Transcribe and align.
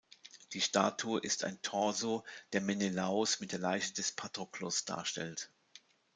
Die 0.53 0.61
Statue 0.61 1.19
ist 1.19 1.43
ein 1.43 1.61
Torso, 1.61 2.23
der 2.53 2.61
Menelaos 2.61 3.39
mit 3.39 3.51
der 3.51 3.59
Leiche 3.59 3.93
des 3.93 4.11
Patroklos 4.11 4.83
darstellt. 4.83 5.51